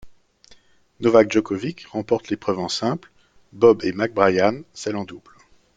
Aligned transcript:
Novak 1.01 1.29
Djokovic 1.31 1.85
remporte 1.85 2.29
l'épreuve 2.31 2.57
en 2.57 2.69
simple, 2.69 3.11
Bob 3.53 3.83
et 3.83 3.91
Mike 3.93 4.15
Bryan 4.15 4.63
celle 4.73 4.95
en 4.95 5.03
double. 5.03 5.35